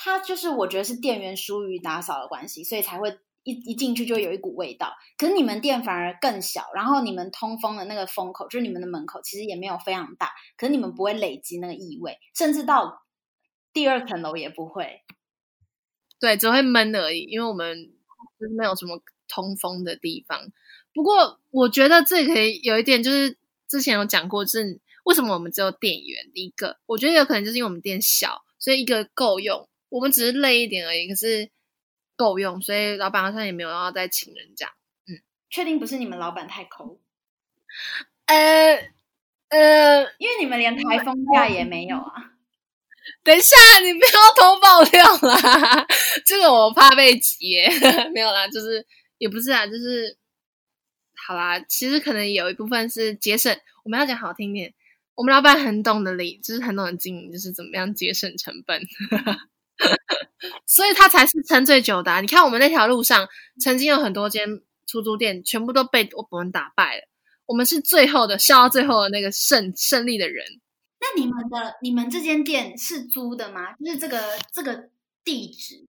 [0.00, 4.94] 它就是我觉得是店员疏于打扫的关系，所以才会一一进去就有一股味道。
[5.18, 10.30] 可是你们店反而更小，然后你们通风的那个风口，就是你们的门口，其实也没有非常大。
[10.56, 13.02] 可是你们不会累积那个异味，甚至到
[13.72, 15.02] 第二层楼也不会。
[16.20, 17.90] 对，只会闷而已，因为我们
[18.38, 20.52] 就是没有什么通风的地方。
[20.94, 26.78] 不过我觉得这可以有一点，就是之前有讲过，是为什么我们只有店员一个？
[26.86, 28.44] 我觉得有可能就是因为我们店小。
[28.60, 29.68] 所以一个够用。
[29.88, 31.50] 我们只是累一点而已，可是
[32.16, 34.72] 够用，所以老板好像也没有要再请人这样。
[35.06, 35.20] 嗯，
[35.50, 37.00] 确定不是你们老板太抠？
[38.26, 38.74] 呃
[39.48, 42.32] 呃，因为你们连台风假也没有啊。
[43.24, 45.86] 等一下，你不要偷爆料啦！
[46.26, 47.56] 这个我怕被挤，
[48.12, 50.18] 没有啦，就是也不是啊，就是
[51.26, 51.58] 好啦。
[51.60, 54.74] 其实可能有一部分是节省，我们要讲好听点，
[55.14, 58.82] 我们老板很懂得理，就是很懂得经营，就是怎么样节省成本，
[60.66, 62.20] 所以他才是撑最久的啊。
[62.20, 63.28] 你看我们那条路上
[63.60, 64.46] 曾经有很多间
[64.86, 67.02] 出租店，全部都被我们打败了，
[67.46, 70.44] 我们是最后的，笑到最后的那个胜胜利的人。
[71.00, 73.74] 那你们的你们这间店是租的吗？
[73.84, 74.20] 就是这个
[74.52, 74.88] 这个
[75.24, 75.86] 地址？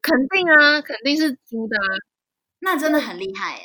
[0.00, 1.88] 肯定啊，肯定是租的啊。
[2.60, 3.62] 那真的很厉害耶！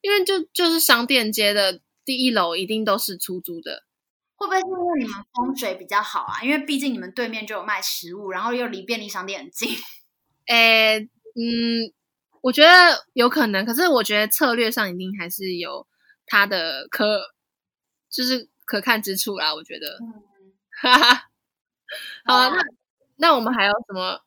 [0.00, 3.84] 因为就就是商店街的第一楼一定都是出租的。
[4.42, 6.42] 会不会是因为你们风水比较好啊？
[6.42, 9.70] 因为毕竟你们对面就有卖食物，然后又离便利商店很近。
[10.48, 11.92] 诶，嗯，
[12.40, 15.86] 我觉得有可能，可是我觉得策略上一定还是有
[16.26, 17.34] 它的可，
[18.10, 19.54] 就是可看之处啦。
[19.54, 19.98] 我觉得。
[20.00, 20.22] 嗯
[20.80, 21.28] 哈哈，
[22.24, 22.62] 好啊，那
[23.16, 24.24] 那我们还有什么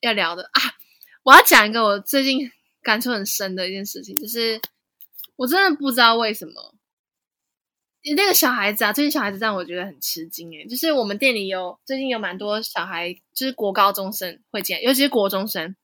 [0.00, 0.60] 要聊的啊？
[1.24, 2.48] 我要讲一个我最近
[2.80, 4.60] 感触很深的一件事情，就是
[5.34, 6.75] 我真的不知道为什么
[8.14, 15.74] 那个小孩子啊，最近小孩子让我觉得很吃惊诶，就是我们店里有最近有蛮多小孩，就是国高中生会进来，尤其是国中生，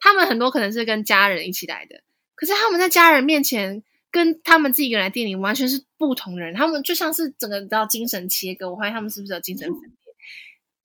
[0.00, 2.02] 他们很多可能是跟家人一起来的，
[2.34, 3.82] 可是他们在家人面前。
[4.10, 8.70] 跟他们自己原来店里完全是不同人，他们就像是整个到精神切割。
[8.70, 9.90] 我怀疑他们是不是有精神分裂？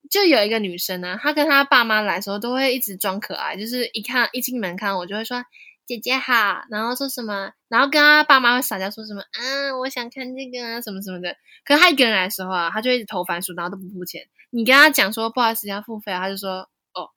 [0.10, 5.41] 就有一个女生呢，她跟她爸妈来的时候都会一直装可爱，就是一看一进门看我就会说
[5.85, 11.35] 姐姐好，然后说什么，然后跟他爸妈会撒娇说什么，嗯，我想看这个啊什么什么的。
[11.65, 14.27] 可是他一个人来的时候啊，他就一直投番薯，然后都不付钱。
[14.49, 17.09] 你跟他讲说不好意思要付费啊，她就说哦，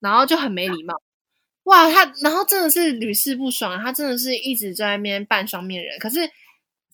[0.00, 1.00] 然后就很没礼貌。
[1.64, 5.98] 哇，他然后真的是屡试不爽，他真的是一直在那边扮双面人。
[5.98, 6.30] 可是，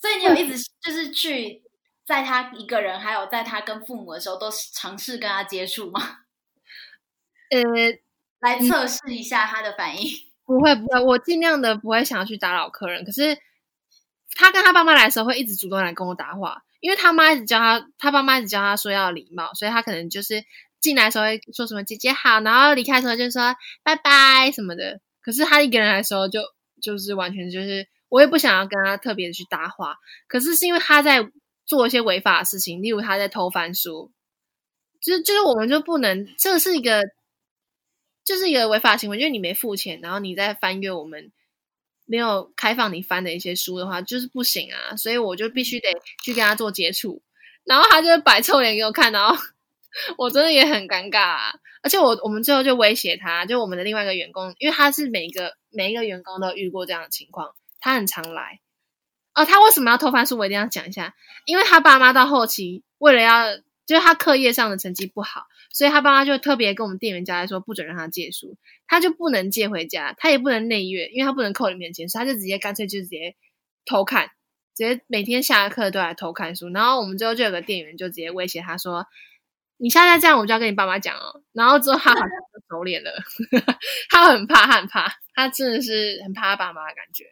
[0.01, 1.63] 所以你有一直就是去
[2.07, 6.01] 在他一个人，还有在他跟父母的时候，都尝试跟他接触吗？
[7.51, 7.61] 呃，
[8.41, 10.32] 来测试一下他的反应。
[10.45, 13.05] 不会不会，我尽量的不会想要去打扰客人。
[13.05, 13.39] 可是
[14.35, 20.45] 他跟他爸妈来的时候，会一直主动来跟我搭话，因为他妈一直教他，他爸妈一直教他说要礼貌，所以他可能就是。
[20.83, 25.01] 进来的时候会说什么“姐姐好”，然后离开的时候就说“拜拜”什么的。
[25.21, 26.41] 可是他一个人来的时候就，
[26.83, 29.95] 就是完全就是，我也不想要跟他特别的去搭话。
[30.27, 31.31] 可是是因为他在
[31.65, 34.11] 做一些违法的事情，例如他在偷翻书，
[35.01, 37.05] 就是就是我们就不能，这是一个，
[38.25, 41.33] 就是一个违法行为，因为你没付钱，然后你在翻阅我们
[42.07, 44.97] 没有开放你翻的一些书的话，就是不行啊。
[44.97, 45.89] 所以我就必须得
[46.23, 47.23] 去跟他做接触，
[47.65, 49.37] 然后他就摆臭脸给我看，然后。
[50.17, 58.61] 我真的也很尴尬啊，而且我我们最后就威胁他，就我们的另外一个员工，因为他是每一个每一个员工都遇过这样的情况，他很常来。
[59.35, 60.39] 哦，他为什么要偷翻书？
[60.39, 63.49] 我一定要讲一下，因为他爸妈到后期为了要，
[63.93, 73.37] 就是他课业上的成绩不好，所以他爸妈就特别跟我们店员交代说，不准让他借书，他就不能借回家，他也不能内阅，因为他不能扣里面钱，所以他就直接干脆就直接
[73.85, 74.31] 偷看，
[74.75, 76.71] 直接每天下课都来偷看书。
[76.71, 79.07] 然后我们之后就有个店员就直接威胁他说。
[79.79, 81.43] 你现在这样，我就要跟你爸妈讲哦。
[81.53, 83.11] 然后之后他好像就收敛了，
[84.09, 87.25] 他很怕，他很怕，他真的是很怕他爸妈的感觉。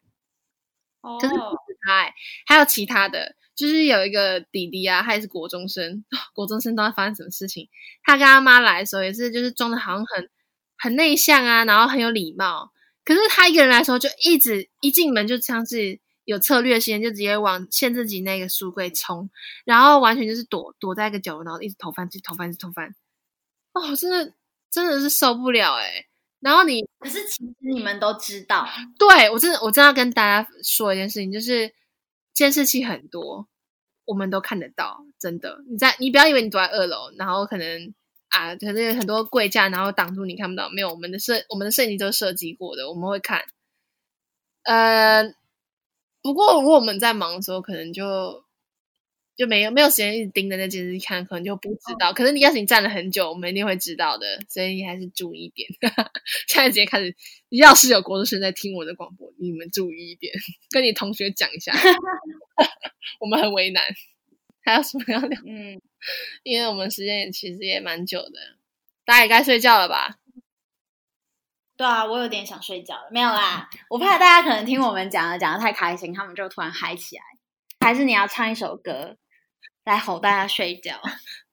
[1.01, 1.35] 哦，可是
[1.81, 2.15] 不止他，欸，
[2.47, 7.69] 还有其他的，就是有一个弟弟啊，他也是国中生，国中生都会发生什么事情？
[8.03, 10.31] 他跟他妈来的时候也是，就是装的好像很
[10.77, 12.71] 很内向啊，然后很有礼貌。
[13.05, 16.01] 可是他一个人来的时候，就一直一进门就像是。
[16.27, 19.29] 有策略性，就直接往限制级那个书柜冲，
[19.65, 22.95] 然后完全就是躲躲在一个角落，然后一直偷翻，一直偷翻，一直偷翻。
[23.73, 24.33] 哦，真的
[24.71, 26.07] 真的是受不了诶。
[26.39, 31.73] 然后你，可是其实你们都知道，对，我真的我真的要跟大家说一件事情，就是
[32.41, 33.47] 监视器很多，
[34.07, 35.63] 我们都看得到，真的。
[35.69, 37.93] 你在你不要以为你躲在二楼，然后可能
[38.31, 40.71] 啊，可能有很多柜架，然后挡住你看不到。
[40.71, 43.43] 没有，我们的设我们的摄影机都设计过的，我们会看。
[44.63, 45.35] 呃。
[46.23, 48.43] 不过，如果我们在忙的时候，可能就
[49.41, 52.13] 就没有没有时间一直盯着那电视看，可能就不知道。
[52.13, 55.67] 可是你要是你站了很久，我们一定会知道的，所以你还是注意一点。
[56.47, 57.17] 现在直接开始，
[57.49, 60.31] 要是有国中生在听我的广播，你们注意一点，
[60.69, 61.73] 跟你同学讲一下。
[63.19, 63.83] 我们很为难，
[64.63, 65.41] 还有什么要聊？
[65.47, 65.81] 嗯，
[66.43, 68.59] 因为我们时间也其实也蛮久的，
[69.07, 70.19] 大家也该睡觉了吧？
[71.79, 73.09] 对啊，我有点想睡觉了。
[73.11, 77.23] 没有啦，我怕大家可能听我们讲的讲的太开心，他们就突然嗨起来。
[77.83, 79.17] 还是你要唱一首歌
[79.85, 81.01] 来哄大家睡觉？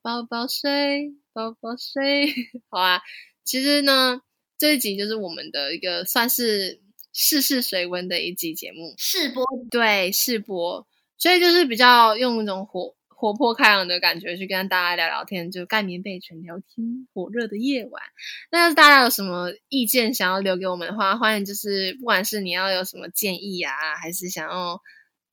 [0.02, 2.28] 宝宝睡，宝宝睡。
[2.70, 3.00] 好啊，
[3.44, 4.20] 其实呢，
[4.58, 6.80] 这一集就是我们的一个算是
[7.12, 9.44] 试试水温的一集节目，试播。
[9.70, 18.02] 对，试播，所以就是比较用一种活活泼开朗的感觉去跟大家聊聊天，就盖棉被纯聊天，火热的夜晚。
[18.50, 24.80] 那要是大家有什么意见想要留给我们的话，欢迎就是不管是你要有什么建议啊，还是想要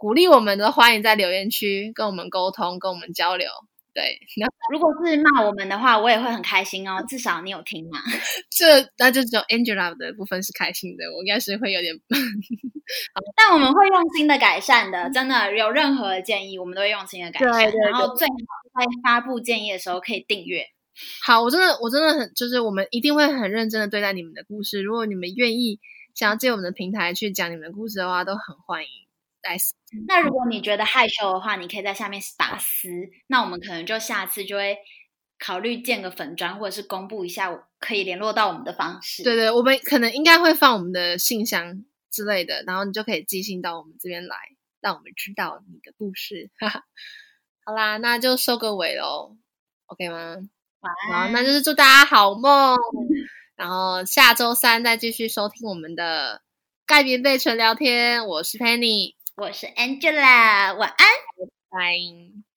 [0.06, 3.49] 鼓励我们的，欢迎在留言区跟我们沟通，跟我们交流。
[3.91, 7.03] 对，那 如果是骂我们的话，我也会很开心哦。
[7.10, 7.97] 至少你有听嘛？
[8.56, 11.95] 这那就只有 Angela 的部分是开心的，我应该是会有点。
[13.36, 17.51] 但我们会用心的改善的，真的有任何的建议，我们都会用心的改善。
[17.51, 18.34] 对对对，然后最好
[18.80, 20.68] 在发布建议的时候可以订阅。
[21.24, 24.84] 好，我真的我真的很就是我们一定会很认真的对待你们的故事。
[24.84, 25.80] 如果你们愿意
[26.14, 29.05] 想要借我们的平台去讲你们的故事的话，都很欢迎。
[30.07, 32.89] 那如果你觉得害羞的话，你可以在下面打私。
[33.27, 34.77] 那我们可能就下次就会
[35.37, 39.23] 考虑建个粉专，或者是公布一下可以联络到我们的方式。
[39.23, 44.35] 对对，我们可能应该会放我们的信箱之类的，然后你就可以寄信到我们这边来，
[44.81, 46.49] 让我们知道你的故事。
[47.65, 49.35] 好啦，那就收个尾喽
[49.87, 50.37] ，OK 吗？
[50.79, 51.21] 晚安。
[51.21, 52.77] 好，那就是祝大家好梦，
[53.55, 56.41] 然后下周三再继续收听我们的
[56.85, 58.25] 盖棉被纯聊天。
[58.25, 59.15] 我是 Penny。
[59.36, 60.97] 我是 Angela，晚安，
[61.69, 62.55] 拜拜。